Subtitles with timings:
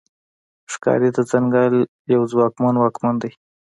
[0.73, 1.75] ښکاري د ځنګل
[2.13, 3.31] یو ځواکمن واکمن دی.